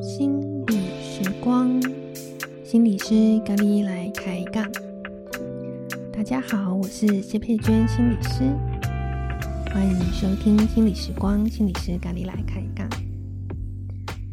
[0.00, 1.80] 心理时光，
[2.64, 4.64] 心理师咖喱来开杠。
[6.12, 8.44] 大家好，我是谢佩娟心理师，
[9.72, 12.77] 欢迎收听心理时光，心理师咖喱来开杠。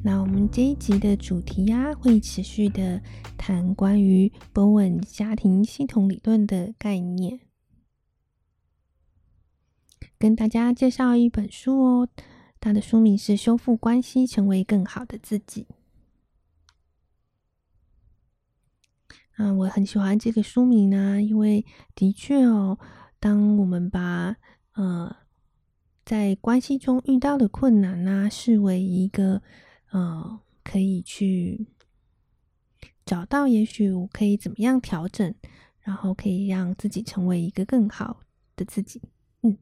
[0.06, 3.02] 那我们这一集的主题呀、啊，会持续的
[3.40, 7.40] 谈关于 Bowen 家庭系统理论的概念，
[10.20, 12.08] 跟大家介绍一本书哦。
[12.60, 15.66] 它的书名是《修复关系，成为更好的自己》。
[19.44, 21.66] 啊，我很喜欢这个书名呢，因为
[21.96, 22.78] 的确哦，
[23.20, 24.36] 当我们把
[24.74, 25.16] 呃
[26.06, 29.42] 在关系中遇到的困难呢，视为一个
[29.96, 31.68] 呃可以去
[33.06, 35.34] 找到，也许我可以怎么样调整，
[35.80, 38.22] 然后可以让自己成为一个更好
[38.58, 39.02] 的自己。
[39.42, 39.58] 嗯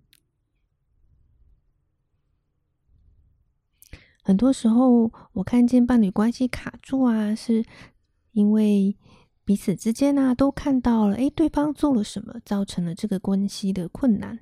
[4.23, 7.63] 很多时候，我看见伴侣关系卡住啊，是
[8.31, 8.97] 因为
[9.43, 14.39] 彼此之间啊都看到了，诶，对方做了什么，造成了这个关系的困难。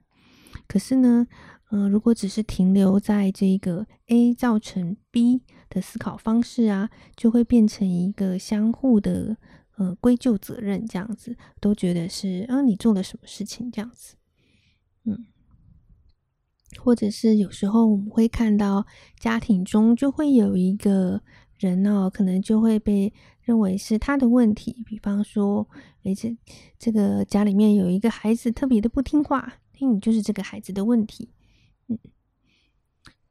[0.67, 1.27] 可是呢，
[1.71, 9.35] 嗯、如果只是停留在这个 A 造成 B 的思考方式啊，就会变成一个相互的
[9.77, 14.15] 呃归咎责任，这样子都觉得是啊，你做了什么事情这样子，
[15.05, 15.25] 嗯。
[16.79, 18.85] 或者是有时候我们会看到
[19.19, 21.21] 家庭中就会有一个
[21.59, 24.81] 人哦，可能就会被认为是他的问题。
[24.85, 25.67] 比方说，
[26.03, 26.37] 诶，这
[26.79, 31.29] 这个家里面有一个孩子特别的不听话，那你就是这个孩子的问题。
[31.89, 31.99] 嗯，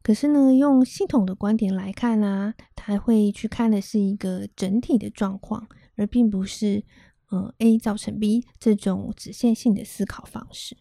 [0.02, 6.84] 可是呢，用系统的观点来看啊，他会去看的是一个整体的状况，而并不是
[7.28, 10.76] 呃 A 造成 B 这种直线性的思考方式。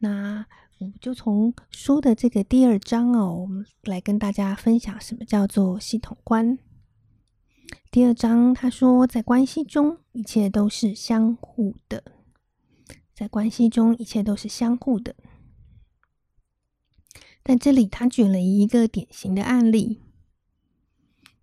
[0.00, 0.46] 那
[0.78, 6.58] 我们就从书的这个第二章哦，我们来跟大家分享什么叫做系统观。
[7.90, 12.04] 第二章他说，在关系中一切都是相互的，
[13.14, 15.16] 在关系中一切都是相互的。
[17.48, 20.02] 但这里他举了一个典型的案例，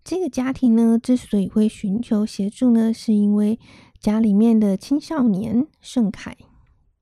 [0.04, 3.58] 这个家庭呢之所以会寻求协助呢，是因为
[3.98, 6.36] 家里面的青少年盛凯。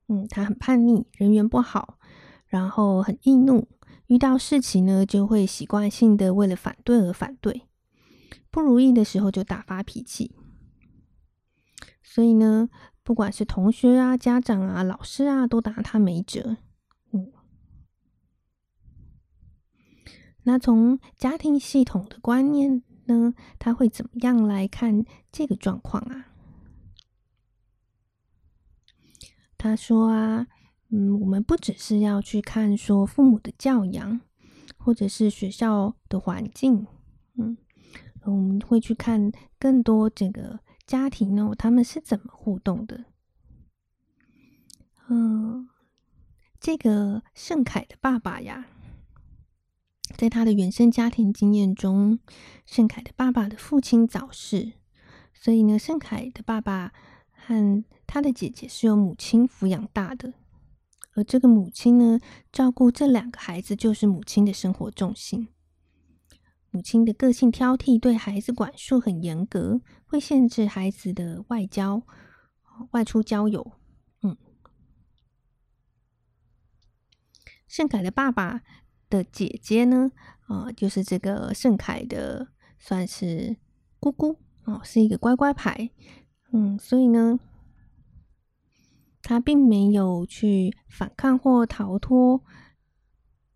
[0.07, 1.99] 嗯，他很叛逆，人缘不好，
[2.47, 3.67] 然后很易怒，
[4.07, 7.63] 遇到事情呢就会习惯性的为了反对而反对，
[8.53, 10.37] 不如意的时候就大发脾气。
[12.05, 12.69] 所以呢，
[13.03, 16.59] 不管是同学啊、家长啊、老师啊，都拿他没辙。
[17.13, 17.33] 嗯，
[20.45, 26.27] 那从家庭系统的观念呢，他会怎么样来看这个状况啊？
[29.57, 30.49] 他说啊，
[30.91, 34.21] 嗯，我们不只是要去看说父母的教养，
[34.77, 36.87] 或者是学校的环境，
[37.39, 37.57] 嗯，
[38.25, 43.05] 我们会去看更多这个家庭呢，他们是怎么互动的。
[45.09, 45.69] 嗯，
[46.59, 48.67] 这个盛凯的爸爸呀，
[50.23, 52.21] 在他的原生家庭经验中，
[52.65, 54.75] 盛凯的爸爸的父亲早逝，
[55.35, 56.93] 所以呢，盛凯的爸爸
[57.33, 60.35] 和他的姐姐是由母亲抚养大的，
[61.17, 62.21] 而这个母亲呢，
[62.53, 65.49] 照顾这两个孩子就是母亲的生活重心。
[66.71, 72.01] 母亲的个性挑剔，对孩子管束很严格，会限制孩子的外交、
[72.93, 73.73] 外出交友。
[74.23, 74.37] 嗯，
[77.67, 78.63] 盛凯的爸爸
[79.13, 80.11] 的姐姐呢，
[80.47, 83.57] 啊、就是这个盛凯的算是
[84.01, 85.91] 姑姑哦、是一个乖乖牌。
[86.53, 87.39] 嗯，所以呢。
[89.25, 92.43] 他并没有去反抗或逃脱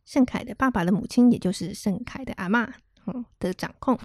[0.05, 2.73] 盛凯的爸爸的母亲，也就是盛凯的阿嬷
[3.41, 3.99] 的掌控。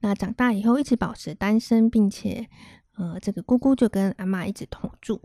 [0.00, 2.48] 那长大以后一直保持单身，并且
[2.96, 5.20] 呃，这个姑姑就跟阿妈一直同住。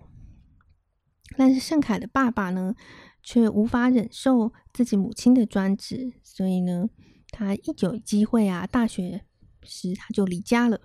[1.38, 2.76] 但是盛凯的爸爸呢，
[3.22, 6.90] 却无法忍受自己母亲的专制，所以呢，
[7.30, 9.26] 他一有机会啊，大学
[9.64, 10.82] 时他就离家了。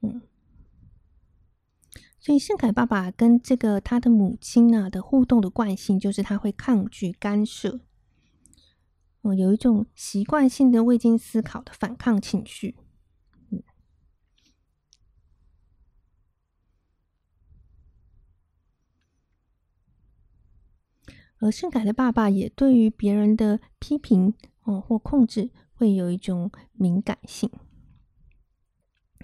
[0.00, 0.22] 嗯。
[2.18, 7.80] 所以盛凯爸爸跟这个他的母亲呢的互动的惯性，就是他会抗拒干涉，
[9.20, 12.76] 嗯，有一种习惯性的未经思考的反抗情绪。
[13.50, 13.62] 嗯，
[21.44, 27.50] 而盛凯的爸爸也对于别人的批评哦或控制，会有一种敏感性。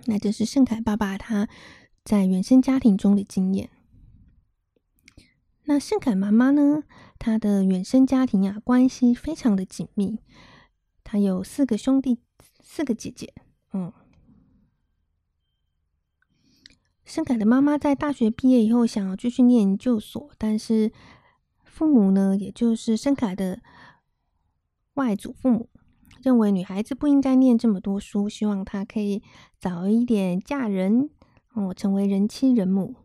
[0.04, 1.48] 那这是盛凯爸爸他。
[2.02, 3.68] 在原生家庭中的经验。
[5.64, 6.82] 那盛凯妈妈呢？
[7.18, 10.18] 她的原生家庭啊，关系非常的紧密。
[11.04, 12.18] 她有四个兄弟，
[12.62, 13.34] 四个姐姐。
[13.74, 13.92] 嗯，
[17.04, 20.90] 盛凯的妈妈在大学毕业以后，想要继续念研究所，但是
[21.70, 23.62] 父母呢，也就是盛凯的
[24.94, 25.70] 外祖父母，
[26.22, 29.22] 认为女孩子不应该念这么多书，希望她可以
[29.58, 31.08] 早一点嫁人，
[31.54, 32.96] 哦，成为人妻人母。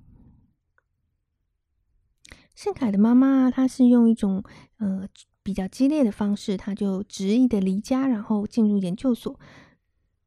[2.56, 4.44] 盛凯的妈妈，她是用一种
[4.78, 5.08] 呃
[5.44, 9.40] 比较激烈的方式，她就执意的离家，然后进入研究所。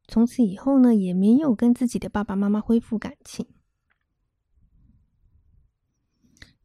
[0.07, 3.45] 从此以后呢，也没有跟自己的爸爸妈妈恢复感情。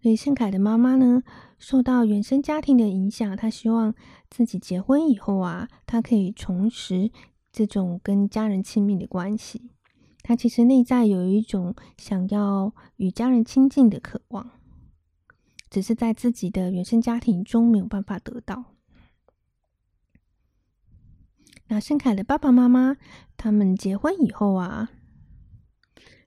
[0.05, 1.23] 所以盛凯的妈妈呢，
[1.59, 3.95] 受到原生家庭的影响，她希望
[4.29, 7.11] 自己结婚以后啊，她可以重拾
[7.51, 9.71] 这种跟家人亲密的关系。
[10.23, 14.51] 她其实内在有一种想要与家人亲近的渴望。
[15.71, 18.75] 只是在自己的原生家庭中没有办法得到。
[21.69, 22.99] 那盛凯的爸爸妈妈
[23.39, 24.91] 他们结婚以后啊，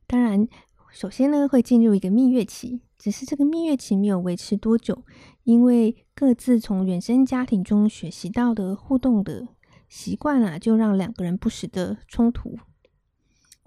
[0.07, 0.47] 当然
[0.89, 5.03] 首先呢会进入一个蜜月期，只是这个蜜月期没有维持多久，
[5.43, 9.47] 因为各自从原生家庭中学习到的互动的
[9.87, 12.57] 习惯啊，就让两个人不时的冲突。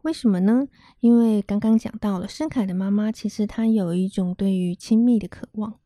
[0.02, 0.66] 为什么呢？
[1.00, 5.78] 因为刚刚讲到了，盛凯的妈妈其实她有一种对于亲密的渴望，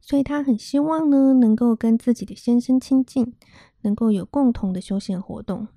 [0.00, 3.34] 所以她很希望呢，能够跟自己的先生亲近，
[3.82, 5.68] 能够有共同的休闲活动。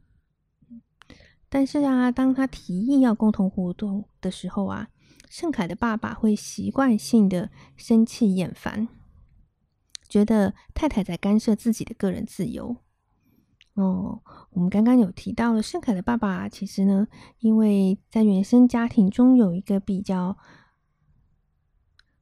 [1.50, 4.88] 但是啊，当他提议要共同活动的时候啊，
[5.32, 8.90] 盛凯的爸爸会习惯性的生气厌烦，
[10.10, 12.76] 觉得太太在干涉自己的个人自由。
[13.76, 17.08] 哦，我们刚刚有提到了盛凯的爸爸，其实呢，
[17.40, 20.38] 因为在原生家庭中有一个比较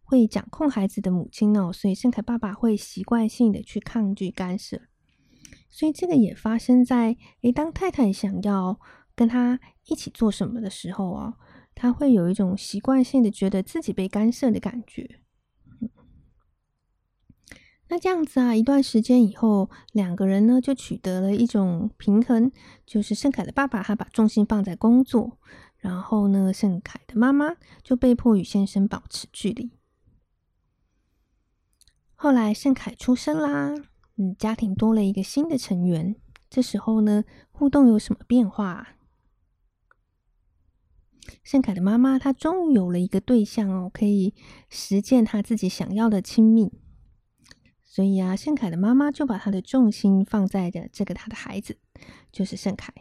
[0.03, 4.83] 会掌控孩子的母亲哦，所以盛凯爸爸会习惯性的去抗拒干涉，
[5.67, 8.79] 所以这个也发生在诶，当太太想要
[9.15, 11.33] 跟他一起做什么的时候啊，
[11.81, 15.21] 他会有一种习惯性的觉得自己被干涉的感觉。
[17.87, 22.51] 那这样子啊，一段时间以后，两个人呢就取得了一种平衡，
[22.85, 25.39] 就是盛凯的爸爸他把重心放在工作，
[25.77, 29.71] 然后呢，盛凯的妈妈就被迫与先生保持距离。
[32.13, 33.73] 后来盛凯出生啦，
[34.17, 36.17] 嗯，家庭多了一个新的成员，
[36.49, 38.98] 这时候呢，互动有什么变化？
[41.43, 44.33] 盛凯的妈妈她终于有了一个对象哦，可以
[44.69, 46.71] 实践她自己想要的亲密。
[47.83, 51.77] 所以啊，盛凯的妈妈就把她的重心放在了这个他的孩子，
[52.31, 52.93] 就是盛凯。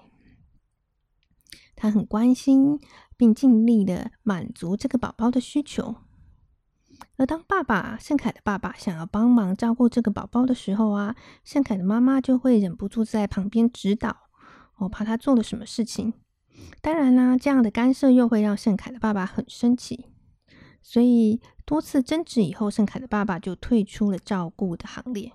[1.77, 2.81] 她很关心，
[3.17, 5.97] 并尽力的满足这个宝宝的需求。
[7.17, 11.15] 而当爸爸盛凯的爸爸想要帮忙照顾这个宝宝的时候啊，
[11.45, 14.17] 盛凯的妈妈就会忍不住在旁边指导，
[14.79, 16.15] 我怕他做了什么事情。
[16.81, 20.06] 当然啦、这样的干涉又会让盛凯的爸爸很生气。
[20.81, 25.32] 所以多次争执以后，盛凯的爸爸就退出了照顾的行列。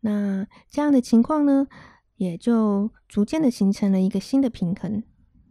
[0.00, 1.66] 那这样的情况呢，
[2.16, 5.02] 也就逐渐的形成了一个新的平衡。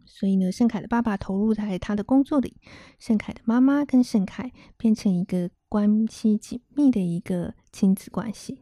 [0.06, 2.56] 所以呢，盛凯的爸爸投入在他的工作里，
[3.00, 8.60] 盛凯的妈妈跟盛凯变成一个关系紧密的一个亲子关系。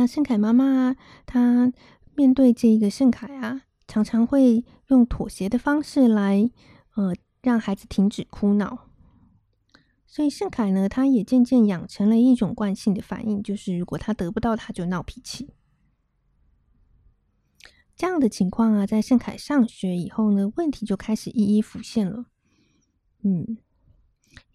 [0.00, 1.72] 那盛凯妈妈啊她
[2.14, 3.62] 面对这一个盛凯啊。
[3.86, 6.48] 常常会用妥协的方式来，
[6.94, 8.86] 呃，让孩子停止哭闹。
[10.06, 15.50] 所以盛凯呢，他也渐渐养成了一种惯性的反应，就是如果他得不到，他就闹脾气。
[17.96, 22.26] 这样的情况啊，在盛凯上学以后呢，问题就开始一一浮现了。
[23.24, 23.58] 嗯，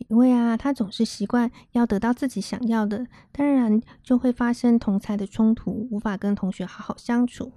[0.07, 7.53] 因为啊，他总是习惯要得到自己想要的，当然就会发生同侪的冲突，无法跟同学好好相处。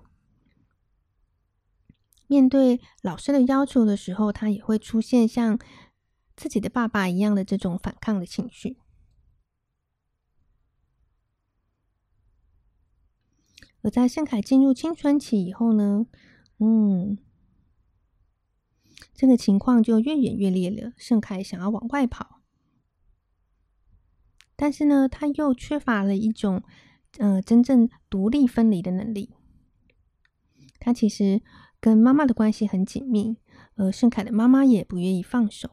[2.26, 5.58] 面对老师的要求的时候，他也会出现像
[6.36, 8.78] 自己的爸爸一样的这种反抗的情绪。
[13.80, 16.04] 而在盛凯进入青春期以后呢，
[16.58, 17.16] 嗯，
[19.18, 20.92] 这个情况就越演越烈了。
[20.96, 22.40] 盛凯想要往外跑，
[24.56, 26.62] 但是呢，他又缺乏了一种
[27.18, 29.34] 呃真正独立分离的能力。
[30.78, 31.42] 他其实。
[31.80, 33.36] 跟妈妈的关系很紧密，
[33.76, 35.70] 而盛凯的妈妈也不愿意放手，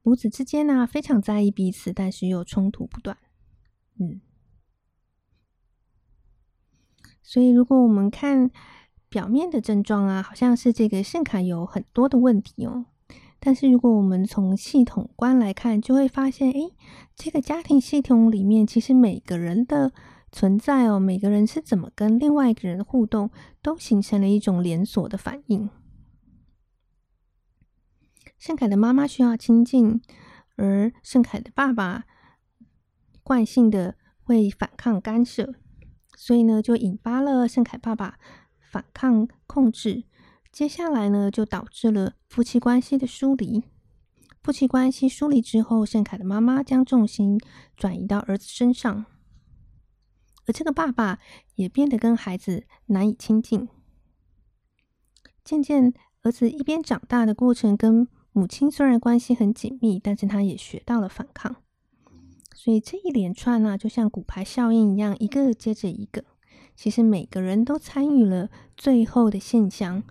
[0.00, 3.18] 母子之间呢、非常在意彼此，但是又冲突不断。
[4.00, 4.22] 嗯，
[7.22, 8.50] 所以如果我们看
[9.14, 12.86] 表面的症状啊，好像是这个圣凯有很多的问题哦。
[13.38, 16.74] 但是如果我们从系统观来看，就会发现，诶，
[17.14, 19.92] 这个家庭系统里面，其实每个人的
[20.32, 23.30] 存在哦，每个人是怎么跟另外一个人互动，
[23.62, 25.70] 都形成了一种连锁的反应。
[28.36, 30.02] 盛凯的妈妈需要亲近，
[30.56, 32.02] 而盛凯的爸爸
[33.22, 33.94] 惯性的
[34.24, 35.54] 会反抗干涉，
[36.16, 38.18] 所以呢，就引发了盛凯爸爸
[38.74, 40.02] 反抗控制。
[40.50, 43.62] 接下来呢，就导致了夫妻关系的疏离。
[44.42, 47.38] 夫妻关系疏离之后，盛凯的妈妈将重心
[47.76, 49.06] 转移到儿子身上，
[50.46, 51.20] 而这个爸爸
[51.54, 53.68] 也变得跟孩子难以亲近。
[55.44, 61.54] 渐渐，儿子一边长大的过程，跟母亲虽然关系很紧密，但是他也学到了反抗。
[62.52, 66.24] 所以这一连串呢、啊，就像骨牌效应一样，一个接着一个。
[66.74, 70.02] 其实每个人都参与了最后的现象。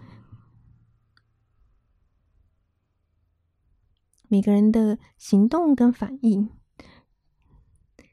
[4.28, 6.50] 每个人的行动跟反应，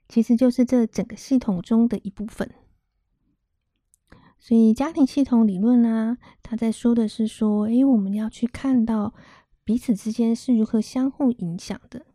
[0.07, 2.55] 其实就是这整个系统中的一部分。
[4.39, 9.15] 所以家庭系统理论啊，他在说的是说，诶，我们要去看到
[9.65, 12.07] 彼此之间是如何相互影响的。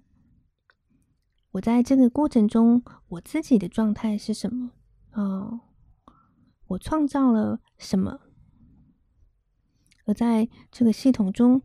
[1.51, 4.71] 我在这个过程中，我自己的状态是什么？
[5.13, 5.61] 哦，
[6.67, 8.19] 我创造了什么？
[10.05, 11.61] 而在这个系统中。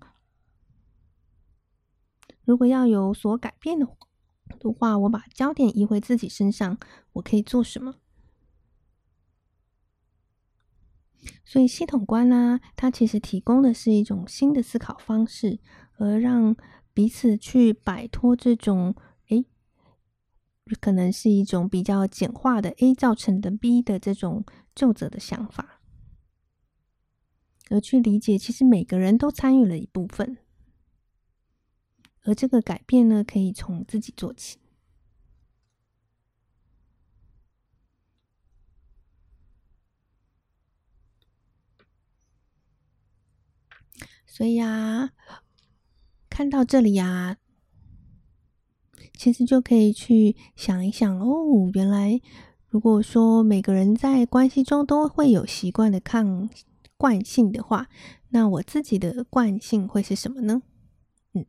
[2.45, 3.87] 如果要有所改变的
[4.76, 6.78] 话，我把焦点移回自己身上，
[7.12, 7.97] 我可以做什么？
[11.45, 15.61] 所以系统观呢、它其实提供的是一种新的思考方式，
[15.99, 16.57] 而让
[16.92, 18.97] 彼此去摆脱这种，
[20.77, 25.81] 可能是一种比较简化的 A 造成的 B 的这种究责的想法，
[27.71, 30.39] 而去理解其实每个人都参与了一部分。
[32.23, 34.59] 而这个改变呢，可以从自己做起。
[44.27, 45.11] 所以啊，
[46.31, 47.37] 看到这里啊，
[49.14, 52.21] 其实就可以去想一想哦，原来
[52.69, 56.49] 如果说每个人在关系中都会有习惯的抗
[56.97, 57.88] 惯性的话，
[58.28, 60.62] 那我自己的惯性会是什么呢？
[61.33, 61.47] 嗯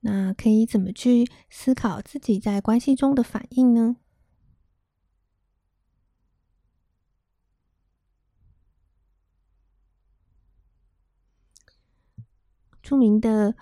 [0.00, 3.96] 那可以怎么去思考自己在关系中的反应呢？
[12.80, 13.54] 著名的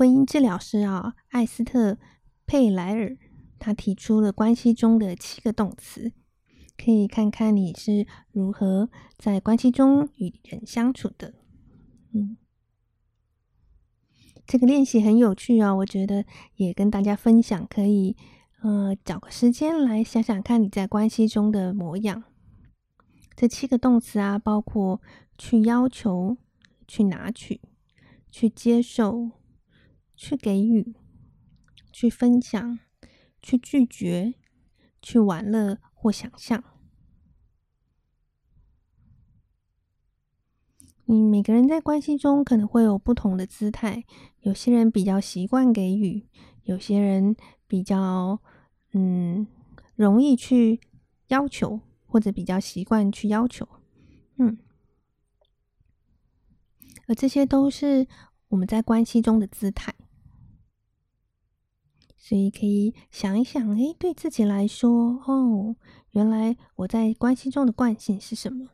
[0.00, 1.92] 婚姻治疗师啊，艾斯特·
[2.46, 3.18] 佩莱尔，
[3.58, 6.14] 他提出了关系中的七个动词，
[6.82, 8.88] 可以看看你是如何
[9.18, 11.34] 在关系中与人相处的。
[12.14, 12.38] 嗯。
[14.46, 18.16] 这个练习很有趣哦，我觉得也跟大家分享，可以
[18.62, 22.24] 呃找个时间来想想看你在关系中的模样。
[23.36, 25.02] 这七个动词啊，包括
[25.36, 26.38] 去要求、
[26.88, 27.60] 去拿取、
[28.30, 29.32] 去接受、
[30.20, 30.94] 去给予、
[31.90, 32.78] 去分享、
[33.40, 34.34] 去拒绝、
[35.00, 36.62] 去玩乐或想象。
[41.06, 44.04] 嗯，每个人在关系中可能会有不同的姿态，
[44.40, 46.28] 有些人比较习惯给予，
[46.64, 47.34] 有些人
[47.66, 48.38] 比较
[48.92, 49.46] 嗯
[49.94, 50.82] 容易去
[51.28, 53.66] 要求，或者比较习惯去要求，
[54.36, 54.58] 嗯，
[57.06, 58.06] 而这些都是
[58.48, 59.94] 我们在关系中的姿态，
[62.30, 65.74] 所以可以想一想，诶，对自己来说，哦，
[66.12, 68.68] 原来我在关系中的惯性是什么？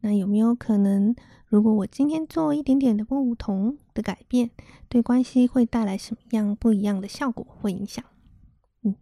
[0.00, 1.16] 那有没有可能，
[1.46, 4.50] 如果我今天做一点点的不同的改变，
[4.90, 7.42] 对关系会带来什么样不一样的效果？
[7.62, 8.04] 会影响？
[8.82, 8.94] 嗯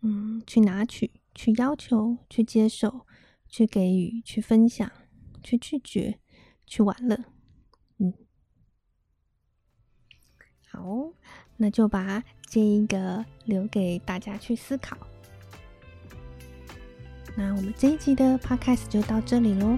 [0.00, 3.04] 嗯，去拿取，去要求，去接受，
[3.46, 4.90] 去给予，去分享，
[5.42, 6.18] 去拒绝，
[6.66, 7.24] 去玩乐。
[7.98, 8.14] 嗯，
[10.70, 11.10] 好，
[11.56, 14.96] 那就把这一个留给大家去思考。
[17.36, 19.76] 那我们这一集的 Podcast 就到这里喽，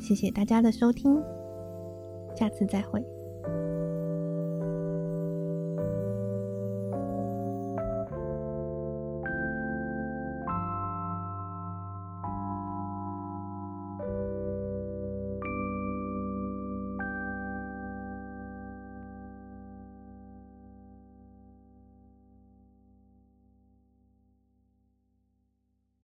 [0.00, 1.22] 谢谢大家的收听，
[2.36, 3.02] 下次再会。